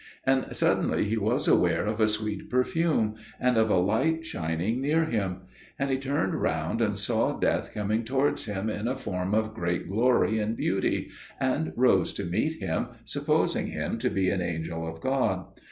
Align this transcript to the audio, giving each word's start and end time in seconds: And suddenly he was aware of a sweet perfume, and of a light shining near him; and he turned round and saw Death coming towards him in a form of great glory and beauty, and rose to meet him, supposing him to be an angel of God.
And 0.25 0.47
suddenly 0.55 1.03
he 1.05 1.15
was 1.17 1.47
aware 1.47 1.85
of 1.85 2.01
a 2.01 2.07
sweet 2.07 2.49
perfume, 2.49 3.17
and 3.39 3.55
of 3.55 3.69
a 3.69 3.77
light 3.77 4.25
shining 4.25 4.81
near 4.81 5.05
him; 5.05 5.41
and 5.77 5.91
he 5.91 5.99
turned 5.99 6.33
round 6.33 6.81
and 6.81 6.97
saw 6.97 7.37
Death 7.37 7.71
coming 7.71 8.03
towards 8.03 8.45
him 8.45 8.67
in 8.67 8.87
a 8.87 8.95
form 8.97 9.35
of 9.35 9.53
great 9.53 9.87
glory 9.87 10.39
and 10.39 10.57
beauty, 10.57 11.11
and 11.39 11.71
rose 11.75 12.13
to 12.13 12.23
meet 12.25 12.53
him, 12.53 12.87
supposing 13.05 13.67
him 13.67 13.99
to 13.99 14.09
be 14.09 14.31
an 14.31 14.41
angel 14.41 14.87
of 14.87 15.01
God. 15.01 15.45